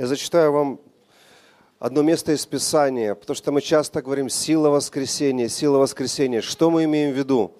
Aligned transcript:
Я 0.00 0.06
зачитаю 0.06 0.50
вам 0.50 0.80
одно 1.78 2.00
место 2.00 2.32
из 2.32 2.46
Писания, 2.46 3.14
потому 3.14 3.34
что 3.34 3.52
мы 3.52 3.60
часто 3.60 4.00
говорим 4.00 4.30
«сила 4.30 4.70
воскресения», 4.70 5.46
«сила 5.48 5.76
воскресения». 5.76 6.40
Что 6.40 6.70
мы 6.70 6.84
имеем 6.84 7.12
в 7.12 7.18
виду? 7.18 7.52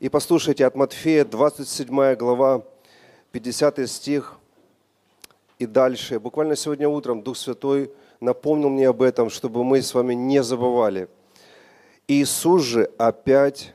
И 0.00 0.08
послушайте, 0.08 0.66
от 0.66 0.74
Матфея, 0.74 1.24
27 1.24 2.16
глава, 2.16 2.64
50 3.30 3.88
стих 3.88 4.36
и 5.60 5.66
дальше. 5.66 6.18
Буквально 6.18 6.56
сегодня 6.56 6.88
утром 6.88 7.22
Дух 7.22 7.36
Святой 7.36 7.92
напомнил 8.18 8.68
мне 8.68 8.88
об 8.88 9.00
этом, 9.00 9.30
чтобы 9.30 9.62
мы 9.62 9.80
с 9.80 9.94
вами 9.94 10.14
не 10.14 10.42
забывали. 10.42 11.06
Иисус 12.08 12.64
же 12.64 12.90
опять, 12.98 13.74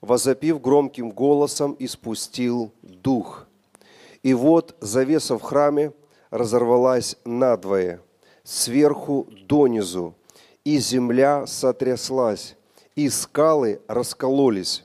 возопив 0.00 0.60
громким 0.60 1.10
голосом, 1.10 1.74
испустил 1.80 2.70
Дух. 2.80 3.48
И 4.22 4.34
вот 4.34 4.76
завеса 4.80 5.36
в 5.36 5.42
храме 5.42 5.90
разорвалась 6.30 7.16
надвое, 7.24 8.00
сверху 8.44 9.28
донизу, 9.48 10.14
и 10.64 10.78
земля 10.78 11.46
сотряслась, 11.46 12.56
и 12.94 13.08
скалы 13.08 13.80
раскололись, 13.88 14.84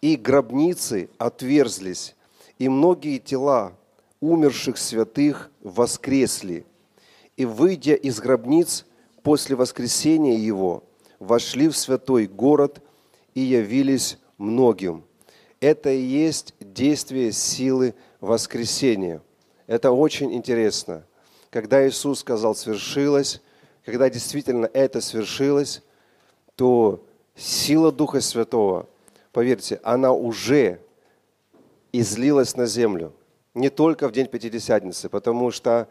и 0.00 0.16
гробницы 0.16 1.08
отверзлись, 1.18 2.14
и 2.58 2.68
многие 2.68 3.18
тела 3.18 3.72
умерших 4.20 4.78
святых 4.78 5.50
воскресли. 5.60 6.66
И, 7.36 7.44
выйдя 7.44 7.94
из 7.94 8.20
гробниц 8.20 8.86
после 9.22 9.56
воскресения 9.56 10.36
его, 10.36 10.84
вошли 11.18 11.68
в 11.68 11.76
святой 11.76 12.26
город 12.26 12.82
и 13.34 13.40
явились 13.40 14.18
многим. 14.38 15.04
Это 15.60 15.90
и 15.90 16.00
есть 16.00 16.54
действие 16.60 17.32
силы 17.32 17.94
воскресения. 18.20 19.22
Это 19.66 19.90
очень 19.90 20.32
интересно. 20.34 21.04
Когда 21.50 21.86
Иисус 21.86 22.20
сказал 22.20 22.54
«свершилось», 22.54 23.40
когда 23.84 24.10
действительно 24.10 24.68
это 24.72 25.00
свершилось, 25.00 25.82
то 26.56 27.04
сила 27.36 27.92
Духа 27.92 28.20
Святого, 28.20 28.88
поверьте, 29.32 29.80
она 29.84 30.12
уже 30.12 30.80
излилась 31.92 32.56
на 32.56 32.66
землю. 32.66 33.12
Не 33.54 33.70
только 33.70 34.08
в 34.08 34.12
день 34.12 34.26
Пятидесятницы, 34.26 35.08
потому 35.08 35.50
что 35.50 35.88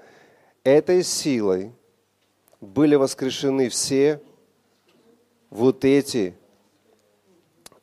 этой 0.63 1.03
силой 1.03 1.72
были 2.59 2.95
воскрешены 2.95 3.69
все 3.69 4.22
вот 5.50 5.85
эти 5.85 6.35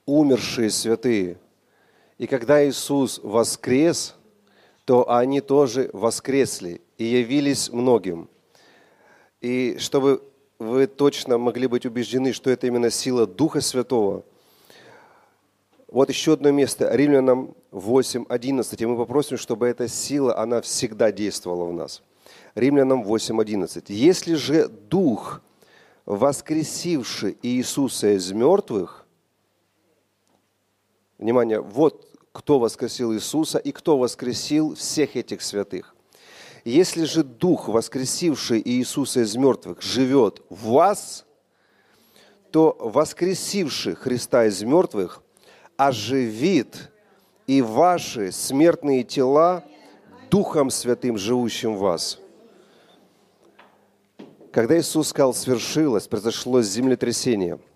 умершие 0.04 0.70
святые. 0.70 1.38
И 2.18 2.26
когда 2.26 2.66
Иисус 2.68 3.18
воскрес, 3.22 4.14
то 4.84 5.10
они 5.10 5.40
тоже 5.40 5.90
воскресли 5.92 6.80
и 6.98 7.04
явились 7.04 7.70
многим. 7.70 8.28
И 9.40 9.76
чтобы 9.78 10.22
вы 10.58 10.86
точно 10.86 11.38
могли 11.38 11.66
быть 11.66 11.86
убеждены, 11.86 12.32
что 12.32 12.50
это 12.50 12.66
именно 12.66 12.90
сила 12.90 13.26
Духа 13.26 13.60
Святого, 13.60 14.24
вот 15.88 16.08
еще 16.08 16.32
одно 16.32 16.50
место, 16.50 16.88
Римлянам 16.94 17.54
8, 17.70 18.24
11. 18.28 18.80
И 18.80 18.86
мы 18.86 18.96
попросим, 18.96 19.36
чтобы 19.36 19.66
эта 19.68 19.88
сила, 19.88 20.38
она 20.38 20.62
всегда 20.62 21.12
действовала 21.12 21.66
в 21.66 21.72
нас. 21.74 22.02
Римлянам 22.54 23.02
8, 23.02 23.38
11. 23.38 23.90
«Если 23.90 24.34
же 24.34 24.68
Дух, 24.68 25.42
воскресивший 26.06 27.36
Иисуса 27.42 28.16
из 28.16 28.32
мертвых, 28.32 29.06
внимание, 31.18 31.60
вот 31.60 32.11
кто 32.32 32.58
воскресил 32.58 33.14
Иисуса 33.14 33.58
и 33.58 33.72
кто 33.72 33.98
воскресил 33.98 34.74
всех 34.74 35.16
этих 35.16 35.42
святых. 35.42 35.94
Если 36.64 37.04
же 37.04 37.22
Дух, 37.24 37.68
воскресивший 37.68 38.62
Иисуса 38.64 39.20
из 39.20 39.36
мертвых, 39.36 39.82
живет 39.82 40.42
в 40.48 40.70
вас, 40.70 41.26
то 42.50 42.76
воскресивший 42.78 43.94
Христа 43.94 44.46
из 44.46 44.62
мертвых 44.62 45.22
оживит 45.76 46.90
и 47.46 47.60
ваши 47.60 48.30
смертные 48.30 49.02
тела 49.02 49.64
Духом 50.30 50.70
Святым, 50.70 51.18
живущим 51.18 51.76
в 51.76 51.80
вас. 51.80 52.18
Когда 54.52 54.78
Иисус 54.78 55.08
сказал 55.08 55.34
«свершилось», 55.34 56.06
произошло 56.06 56.62
землетрясение– 56.62 57.58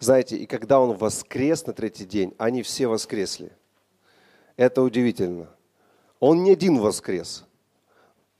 знаете, 0.00 0.36
и 0.36 0.46
когда 0.46 0.80
он 0.80 0.96
воскрес 0.96 1.66
на 1.66 1.74
третий 1.74 2.06
день, 2.06 2.34
они 2.38 2.62
все 2.62 2.86
воскресли. 2.86 3.52
Это 4.56 4.82
удивительно. 4.82 5.48
Он 6.18 6.42
не 6.42 6.52
один 6.52 6.78
воскрес. 6.78 7.44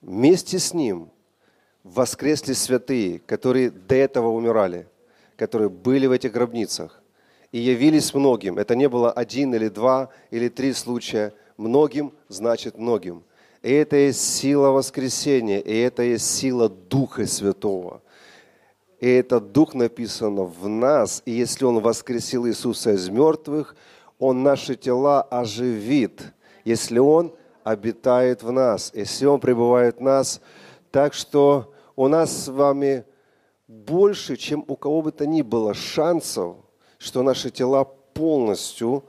Вместе 0.01 0.59
с 0.59 0.73
ним 0.73 1.11
воскресли 1.85 2.55
святые, 2.55 3.19
которые 3.21 3.71
до 3.71 3.95
этого 3.95 4.29
умирали, 4.29 4.89
которые 5.37 5.69
были 5.69 6.07
в 6.07 6.13
этих 6.13 6.33
гробницах 6.33 7.03
и 7.53 7.59
явились 7.59 8.15
многим. 8.15 8.59
Это 8.59 8.75
не 8.75 8.89
было 8.89 9.13
один 9.13 9.55
или 9.55 9.69
два 9.69 10.09
или 10.31 10.49
три 10.49 10.73
случая. 10.73 11.35
Многим 11.59 12.15
значит 12.29 12.79
многим. 12.79 13.23
И 13.63 13.71
это 13.71 13.97
есть 13.97 14.21
сила 14.21 14.71
воскресения, 14.71 15.61
и 15.61 15.77
это 15.77 16.03
есть 16.03 16.25
сила 16.25 16.71
Духа 16.71 17.27
Святого– 17.27 18.01
и 19.01 19.09
этот 19.09 19.53
Дух 19.53 19.75
написано 19.75 20.43
в 20.43 20.69
нас. 20.69 21.23
И 21.25 21.33
если 21.33 21.65
Он 21.65 21.81
воскресил 21.81 22.47
Иисуса 22.47 22.93
из 22.93 23.09
мертвых, 23.09 23.75
Он 24.19 24.43
наши 24.43 24.77
тела 24.77 25.23
оживит, 25.23 26.23
если 26.65 26.99
Он 26.99 27.35
обитает 27.65 28.43
в 28.43 28.53
нас, 28.53 28.93
если 28.95 29.25
Он 29.25 29.41
пребывает 29.41 29.97
в 29.97 30.03
нас. 30.03 30.43
Так 30.91 31.15
что 31.15 31.73
у 31.97 32.09
нас 32.09 32.45
с 32.45 32.49
вами 32.49 33.05
больше, 33.67 34.37
чем 34.37 34.65
у 34.69 34.77
кого 34.77 35.01
бы 35.01 35.13
то 35.13 35.27
ни 35.27 35.41
было 35.41 35.73
шансов, 35.73 36.57
что 36.99 37.23
наши 37.23 37.51
тела 37.51 37.85
полностью 37.85 39.05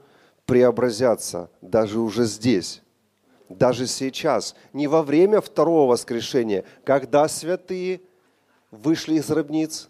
преобразятся, 0.46 1.50
даже 1.60 2.00
уже 2.00 2.24
здесь, 2.24 2.82
даже 3.50 3.86
сейчас, 3.86 4.54
не 4.72 4.86
во 4.86 5.02
время 5.02 5.42
второго 5.42 5.90
воскрешения, 5.90 6.64
когда 6.82 7.28
святые– 7.28 8.00
вышли 8.72 9.16
из 9.16 9.28
гробниц, 9.28 9.88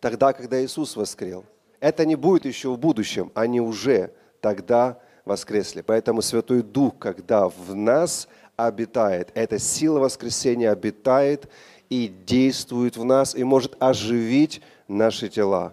тогда, 0.00 0.34
когда 0.34 0.62
Иисус 0.62 0.96
воскрел. 0.96 1.46
Это 1.78 2.04
не 2.04 2.16
будет 2.16 2.44
еще 2.44 2.68
в 2.70 2.78
будущем, 2.78 3.32
они 3.34 3.62
уже 3.62 4.12
тогда 4.42 4.98
воскресли. 5.24 5.80
Поэтому 5.80 6.20
Святой 6.20 6.62
Дух, 6.62 6.98
когда 6.98 7.48
в 7.48 7.74
нас 7.74 8.28
обитает, 8.56 9.30
эта 9.34 9.58
сила 9.58 10.00
воскресения 10.00 10.70
обитает 10.70 11.48
и 11.88 12.08
действует 12.26 12.96
в 12.96 13.04
нас, 13.04 13.34
и 13.34 13.44
может 13.44 13.76
оживить 13.78 14.60
наши 14.88 15.28
тела. 15.28 15.72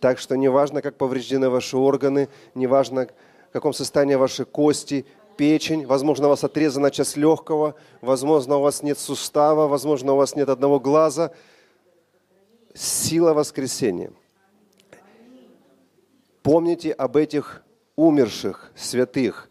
Так 0.00 0.18
что 0.18 0.36
неважно, 0.36 0.82
как 0.82 0.96
повреждены 0.96 1.48
ваши 1.48 1.76
органы, 1.76 2.28
неважно, 2.54 3.08
в 3.48 3.52
каком 3.52 3.72
состоянии 3.72 4.14
ваши 4.14 4.44
кости, 4.44 5.06
печень, 5.38 5.86
возможно, 5.86 6.26
у 6.26 6.30
вас 6.30 6.44
отрезана 6.44 6.90
часть 6.90 7.16
легкого, 7.16 7.76
возможно, 8.02 8.56
у 8.56 8.60
вас 8.60 8.82
нет 8.82 8.98
сустава, 8.98 9.68
возможно, 9.68 10.12
у 10.12 10.16
вас 10.16 10.34
нет 10.34 10.48
одного 10.48 10.80
глаза. 10.80 11.30
Сила 12.74 13.32
воскресения. 13.32 14.12
Помните 16.42 16.92
об 16.92 17.16
этих 17.16 17.62
умерших 17.96 18.72
святых. 18.74 19.48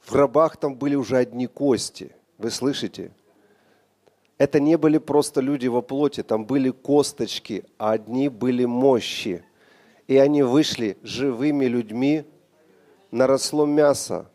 В 0.00 0.12
гробах 0.12 0.56
там 0.58 0.76
были 0.76 0.94
уже 0.94 1.16
одни 1.16 1.46
кости. 1.46 2.14
Вы 2.36 2.50
слышите? 2.50 3.10
Это 4.36 4.60
не 4.60 4.76
были 4.76 4.98
просто 4.98 5.40
люди 5.40 5.68
во 5.68 5.80
плоти, 5.80 6.22
там 6.22 6.44
были 6.44 6.70
косточки, 6.70 7.64
а 7.78 7.92
одни 7.92 8.28
были 8.28 8.66
мощи. 8.66 9.42
И 10.06 10.16
они 10.18 10.42
вышли 10.42 10.96
живыми 11.02 11.64
людьми, 11.64 12.24
наросло 13.10 13.66
мясо, 13.66 14.30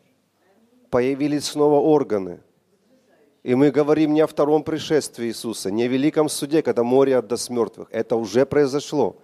появились 0.94 1.46
снова 1.46 1.80
органы. 1.80 2.38
И 3.42 3.56
мы 3.56 3.72
говорим 3.72 4.14
не 4.14 4.20
о 4.20 4.28
втором 4.28 4.62
пришествии 4.62 5.26
Иисуса, 5.26 5.72
не 5.72 5.82
о 5.82 5.88
великом 5.88 6.28
суде, 6.28 6.62
когда 6.62 6.84
море 6.84 7.16
отдаст 7.16 7.50
мертвых. 7.50 7.88
Это 7.90 8.14
уже 8.14 8.46
произошло. 8.46 9.16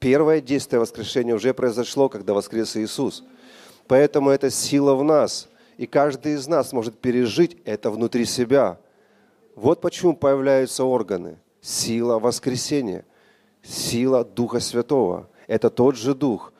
Первое 0.00 0.40
действие 0.40 0.80
воскрешения 0.80 1.32
уже 1.32 1.54
произошло, 1.54 2.08
когда 2.08 2.34
воскрес 2.34 2.76
Иисус. 2.76 3.22
Поэтому 3.86 4.30
это 4.30 4.50
сила 4.50 4.96
в 4.96 5.04
нас. 5.04 5.48
И 5.76 5.86
каждый 5.86 6.32
из 6.32 6.48
нас 6.48 6.72
может 6.72 6.98
пережить 6.98 7.58
это 7.64 7.92
внутри 7.92 8.24
себя. 8.24 8.80
Вот 9.54 9.80
почему 9.80 10.16
появляются 10.16 10.82
органы. 10.82 11.38
Сила 11.60 12.18
воскресения, 12.18 13.04
сила 13.62 14.24
Духа 14.24 14.58
Святого. 14.58 15.28
Это 15.46 15.70
тот 15.70 15.94
же 15.94 16.12
Дух. 16.12 16.52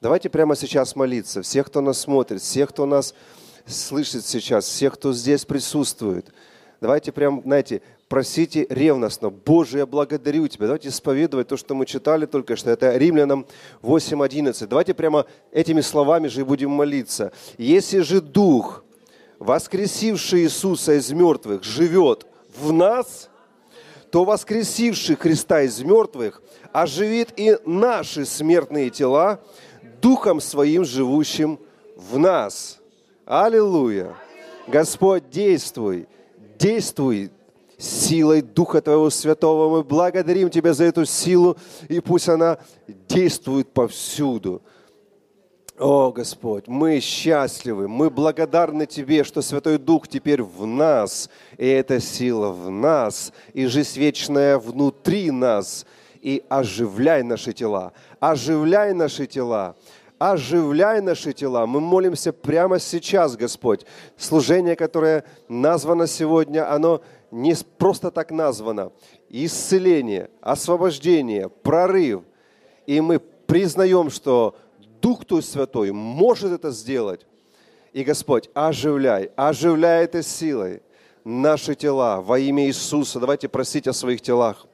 Давайте 0.00 0.30
прямо 0.30 0.56
сейчас 0.56 0.96
молиться. 0.96 1.42
Всех, 1.42 1.68
кто 1.68 1.80
нас 1.80 2.00
смотрит, 2.00 2.42
всех, 2.42 2.70
кто 2.70 2.84
нас 2.84 3.14
слышит 3.68 4.24
сейчас, 4.24 4.66
всех, 4.66 4.94
кто 4.94 5.12
здесь 5.12 5.44
присутствует. 5.44 6.26
Давайте 6.80 7.12
прям, 7.12 7.42
знаете, 7.44 7.82
просите 8.08 8.66
ревностно. 8.68 9.30
Боже, 9.30 9.78
я 9.78 9.86
благодарю 9.86 10.46
Тебя. 10.48 10.66
Давайте 10.66 10.88
исповедовать 10.88 11.48
то, 11.48 11.56
что 11.56 11.74
мы 11.74 11.86
читали 11.86 12.26
только 12.26 12.56
что. 12.56 12.70
Это 12.70 12.96
Римлянам 12.96 13.46
8.11. 13.82 14.66
Давайте 14.66 14.94
прямо 14.94 15.26
этими 15.52 15.80
словами 15.80 16.28
же 16.28 16.40
и 16.40 16.44
будем 16.44 16.70
молиться. 16.70 17.32
Если 17.58 18.00
же 18.00 18.20
Дух 18.20 18.84
воскресивший 19.38 20.42
Иисуса 20.42 20.94
из 20.98 21.10
мертвых, 21.10 21.64
живет 21.64 22.26
в 22.60 22.72
нас, 22.72 23.28
то 24.10 24.24
воскресивший 24.24 25.16
Христа 25.16 25.62
из 25.62 25.80
мертвых 25.80 26.42
оживит 26.72 27.32
и 27.36 27.56
наши 27.64 28.24
смертные 28.24 28.90
тела 28.90 29.40
Духом 30.00 30.40
Своим, 30.40 30.84
живущим 30.84 31.58
в 31.96 32.18
нас. 32.18 32.77
Аллилуйя! 33.30 34.14
Господь, 34.66 35.28
действуй, 35.28 36.08
действуй 36.58 37.30
силой 37.76 38.40
Духа 38.40 38.80
Твоего 38.80 39.10
Святого. 39.10 39.68
Мы 39.68 39.84
благодарим 39.84 40.48
Тебя 40.48 40.72
за 40.72 40.84
эту 40.84 41.04
силу, 41.04 41.58
и 41.90 42.00
пусть 42.00 42.30
она 42.30 42.56
действует 43.06 43.68
повсюду. 43.68 44.62
О, 45.78 46.10
Господь, 46.10 46.68
мы 46.68 47.00
счастливы, 47.00 47.86
мы 47.86 48.08
благодарны 48.08 48.86
Тебе, 48.86 49.24
что 49.24 49.42
Святой 49.42 49.76
Дух 49.76 50.08
теперь 50.08 50.42
в 50.42 50.64
нас, 50.64 51.28
и 51.58 51.66
эта 51.66 52.00
сила 52.00 52.48
в 52.48 52.70
нас, 52.70 53.34
и 53.52 53.66
жизнь 53.66 54.00
вечная 54.00 54.58
внутри 54.58 55.30
нас, 55.30 55.84
и 56.22 56.42
оживляй 56.48 57.22
наши 57.22 57.52
тела, 57.52 57.92
оживляй 58.20 58.94
наши 58.94 59.26
тела, 59.26 59.76
оживляй 60.18 61.00
наши 61.00 61.32
тела. 61.32 61.66
Мы 61.66 61.80
молимся 61.80 62.32
прямо 62.32 62.78
сейчас, 62.78 63.36
Господь. 63.36 63.84
Служение, 64.16 64.76
которое 64.76 65.24
названо 65.48 66.06
сегодня, 66.06 66.70
оно 66.72 67.02
не 67.30 67.56
просто 67.78 68.10
так 68.10 68.30
названо. 68.30 68.92
Исцеление, 69.28 70.30
освобождение, 70.40 71.48
прорыв. 71.48 72.22
И 72.86 73.00
мы 73.00 73.18
признаем, 73.18 74.10
что 74.10 74.56
Дух 75.00 75.24
Твой 75.24 75.42
Святой 75.42 75.92
может 75.92 76.52
это 76.52 76.70
сделать. 76.70 77.26
И 77.92 78.04
Господь, 78.04 78.50
оживляй, 78.54 79.30
оживляй 79.36 80.04
этой 80.04 80.22
силой 80.22 80.82
наши 81.24 81.74
тела 81.74 82.20
во 82.20 82.38
имя 82.38 82.66
Иисуса. 82.66 83.20
Давайте 83.20 83.48
просить 83.48 83.86
о 83.86 83.92
своих 83.92 84.20
телах. 84.20 84.67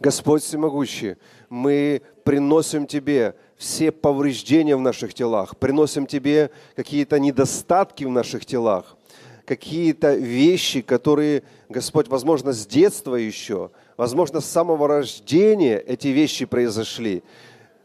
Господь 0.00 0.42
Всемогущий, 0.42 1.16
мы 1.48 2.02
приносим 2.24 2.86
Тебе 2.86 3.34
все 3.56 3.92
повреждения 3.92 4.76
в 4.76 4.80
наших 4.80 5.14
телах, 5.14 5.56
приносим 5.56 6.06
Тебе 6.06 6.50
какие-то 6.76 7.18
недостатки 7.18 8.04
в 8.04 8.10
наших 8.10 8.44
телах, 8.44 8.96
какие-то 9.44 10.14
вещи, 10.14 10.80
которые, 10.80 11.42
Господь, 11.68 12.08
возможно, 12.08 12.52
с 12.52 12.66
детства 12.66 13.16
еще, 13.16 13.70
возможно, 13.96 14.40
с 14.40 14.46
самого 14.46 14.88
рождения 14.88 15.78
эти 15.78 16.08
вещи 16.08 16.44
произошли. 16.44 17.22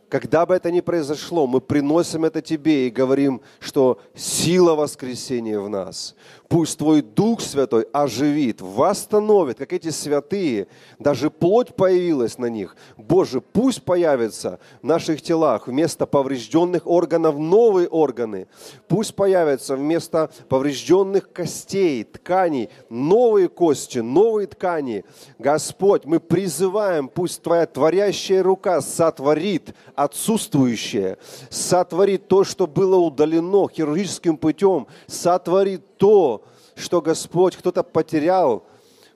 Когда 0.09 0.47
бы 0.47 0.55
это 0.55 0.71
ни 0.71 0.81
произошло, 0.81 1.45
мы 1.45 1.61
приносим 1.61 2.25
это 2.25 2.41
Тебе 2.41 2.87
и 2.87 2.91
говорим, 2.91 3.41
что 3.59 4.01
сила 4.15 4.73
воскресения 4.73 5.59
в 5.59 5.69
нас. 5.69 6.15
Пусть 6.49 6.79
Твой 6.79 7.03
Дух 7.03 7.41
Святой 7.41 7.85
оживит, 7.93 8.59
восстановит, 8.59 9.59
как 9.59 9.71
эти 9.71 9.91
святые, 9.91 10.67
даже 10.97 11.29
плоть 11.29 11.75
появилась 11.75 12.39
на 12.39 12.47
них. 12.47 12.75
Боже, 12.97 13.39
пусть 13.39 13.83
появятся 13.83 14.59
в 14.81 14.85
наших 14.85 15.21
телах 15.21 15.67
вместо 15.67 16.07
поврежденных 16.07 16.87
органов 16.87 17.37
новые 17.37 17.87
органы. 17.87 18.47
Пусть 18.87 19.13
появятся 19.13 19.75
вместо 19.75 20.31
поврежденных 20.49 21.31
костей, 21.31 22.03
тканей, 22.03 22.71
новые 22.89 23.47
кости, 23.47 23.99
новые 23.99 24.47
ткани. 24.47 25.05
Господь, 25.37 26.05
мы 26.05 26.19
призываем, 26.19 27.09
пусть 27.09 27.43
Твоя 27.43 27.67
творящая 27.67 28.41
рука 28.41 28.81
сотворит 28.81 29.75
отсутствующее, 29.93 31.19
сотворит 31.51 32.27
то, 32.27 32.43
что 32.43 32.65
было 32.65 32.95
удалено 32.95 33.69
хирургическим 33.69 34.35
путем, 34.35 34.87
сотворит 35.05 35.83
то, 35.97 36.38
что 36.79 37.01
Господь 37.01 37.55
кто-то 37.55 37.83
потерял, 37.83 38.63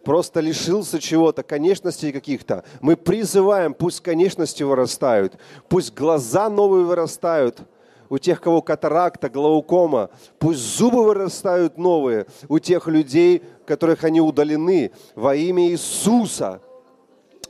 просто 0.04 0.40
лишился 0.40 1.00
чего-то, 1.00 1.44
конечностей 1.44 2.12
каких-то. 2.12 2.64
Мы 2.82 2.96
призываем, 2.96 3.74
пусть 3.74 4.02
конечности 4.02 4.64
вырастают, 4.64 5.38
пусть 5.70 5.94
глаза 5.94 6.50
новые 6.50 6.86
вырастают 6.86 7.62
у 8.10 8.18
тех, 8.18 8.42
кого 8.42 8.62
катаракта, 8.62 9.30
глаукома, 9.30 10.10
пусть 10.38 10.60
зубы 10.60 11.04
вырастают 11.04 11.78
новые 11.78 12.28
у 12.48 12.60
тех 12.60 12.88
людей, 12.88 13.42
которых 13.66 14.04
они 14.04 14.22
удалены 14.22 14.92
во 15.16 15.36
имя 15.36 15.68
Иисуса. 15.70 16.62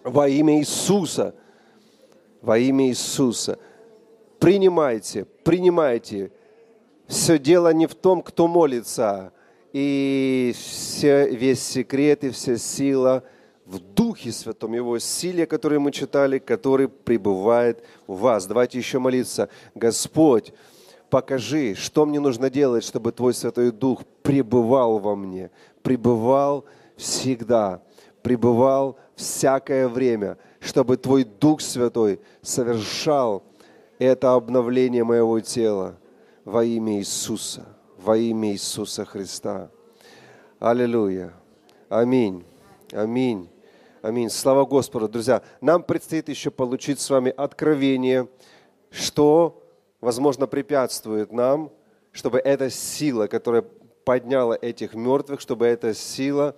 Во 0.03 0.27
имя 0.27 0.59
Иисуса. 0.59 1.35
Во 2.41 2.57
имя 2.57 2.87
Иисуса. 2.87 3.57
Принимайте, 4.39 5.25
принимайте 5.43 6.31
все 7.07 7.37
дело 7.37 7.73
не 7.73 7.87
в 7.87 7.95
том, 7.95 8.21
кто 8.21 8.47
молится, 8.47 9.33
и 9.73 10.53
все, 10.55 11.27
весь 11.27 11.63
секрет 11.63 12.23
и 12.23 12.29
вся 12.29 12.57
сила 12.57 13.23
в 13.65 13.79
Духе 13.79 14.31
Святом, 14.31 14.73
Его 14.73 14.99
силе, 14.99 15.45
которую 15.45 15.81
мы 15.81 15.91
читали, 15.91 16.37
который 16.37 16.87
пребывает 16.87 17.83
в 18.07 18.19
вас. 18.19 18.45
Давайте 18.45 18.77
еще 18.77 18.99
молиться. 18.99 19.49
Господь, 19.73 20.53
покажи, 21.09 21.73
что 21.75 22.05
мне 22.05 22.19
нужно 22.19 22.49
делать, 22.49 22.83
чтобы 22.83 23.11
Твой 23.11 23.33
Святой 23.33 23.71
Дух 23.71 24.03
пребывал 24.21 24.99
во 24.99 25.15
мне, 25.15 25.49
пребывал 25.81 26.65
всегда, 26.95 27.81
пребывал 28.21 28.97
всякое 29.15 29.87
время, 29.87 30.37
чтобы 30.59 30.97
Твой 30.97 31.23
Дух 31.23 31.61
Святой 31.61 32.19
совершал 32.41 33.43
это 33.97 34.33
обновление 34.33 35.03
моего 35.03 35.39
тела 35.39 35.97
во 36.45 36.63
имя 36.63 36.99
Иисуса, 36.99 37.65
во 38.03 38.17
имя 38.17 38.51
Иисуса 38.51 39.05
Христа. 39.05 39.71
Аллилуйя. 40.59 41.33
Аминь. 41.87 42.43
Аминь. 42.91 43.49
Аминь. 44.01 44.29
Слава 44.29 44.65
Господу, 44.65 45.07
друзья. 45.07 45.41
Нам 45.61 45.81
предстоит 45.81 46.27
еще 46.27 46.51
получить 46.51 46.99
с 46.99 47.09
вами 47.09 47.33
откровение, 47.35 48.27
что, 48.91 49.63
возможно, 50.01 50.47
препятствует 50.47 51.31
нам, 51.31 51.71
чтобы 52.11 52.39
эта 52.39 52.69
сила, 52.69 53.27
которая 53.27 53.63
подняла 54.03 54.57
этих 54.61 54.95
мертвых, 54.95 55.39
чтобы 55.39 55.65
эта 55.65 55.93
сила, 55.93 56.57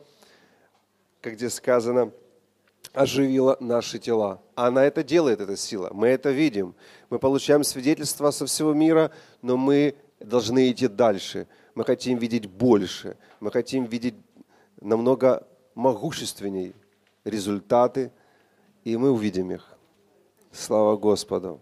как 1.22 1.36
здесь 1.36 1.54
сказано, 1.54 2.12
оживила 2.92 3.56
наши 3.60 4.00
тела. 4.00 4.42
Она 4.56 4.84
это 4.84 5.04
делает, 5.04 5.42
эта 5.42 5.56
сила. 5.56 5.92
Мы 5.94 6.08
это 6.08 6.32
видим. 6.32 6.74
Мы 7.12 7.20
получаем 7.20 7.64
свидетельства 7.64 8.32
со 8.32 8.48
всего 8.48 8.74
мира, 8.74 9.12
но 9.44 9.58
мы 9.58 9.96
должны 10.20 10.72
идти 10.72 10.88
дальше. 10.88 11.48
Мы 11.76 11.84
хотим 11.84 12.18
видеть 12.18 12.46
больше. 12.46 13.18
Мы 13.40 13.52
хотим 13.52 13.86
видеть 13.86 14.16
намного 14.82 15.48
могущественней 15.74 16.74
результаты, 17.24 18.12
и 18.84 18.98
мы 18.98 19.12
увидим 19.12 19.52
их. 19.52 19.78
Слава 20.52 20.96
Господу! 20.96 21.60